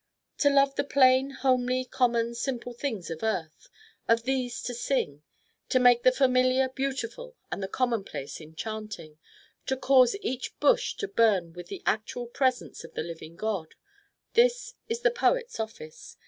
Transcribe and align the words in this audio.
To 0.39 0.49
love 0.49 0.73
the 0.73 0.83
plain, 0.83 1.29
homely, 1.29 1.85
common, 1.85 2.33
simple 2.33 2.73
things 2.73 3.11
of 3.11 3.21
earth, 3.21 3.69
of 4.07 4.23
these 4.23 4.63
to 4.63 4.73
sing; 4.73 5.21
to 5.69 5.77
make 5.77 6.01
the 6.01 6.11
familiar 6.11 6.69
beautiful 6.69 7.35
and 7.51 7.61
the 7.61 7.67
commonplace 7.67 8.41
enchanting; 8.41 9.19
to 9.67 9.77
cause 9.77 10.15
each 10.23 10.59
bush 10.59 10.95
to 10.95 11.07
burn 11.07 11.53
with 11.53 11.67
the 11.67 11.83
actual 11.85 12.25
presence 12.25 12.83
of 12.83 12.95
the 12.95 13.03
living 13.03 13.35
God: 13.35 13.75
this 14.33 14.73
is 14.89 15.01
the 15.01 15.11
poet's 15.11 15.59
office. 15.59 16.17